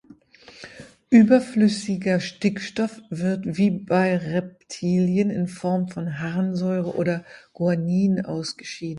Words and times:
Überflüssiger 1.11 2.19
Stickstoff 2.21 3.01
wird 3.11 3.45
wie 3.45 3.69
bei 3.69 4.17
Reptilien 4.17 5.29
in 5.29 5.47
Form 5.47 5.89
von 5.89 6.17
Harnsäure 6.19 6.95
oder 6.95 7.23
Guanin 7.53 8.25
ausgeschieden. 8.25 8.89